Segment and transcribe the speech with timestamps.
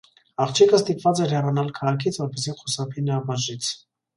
[0.45, 3.71] Աղջիկը ստպված էր հեռանալ քաղաքից, որպեսզի խուսափի նրա պատժից։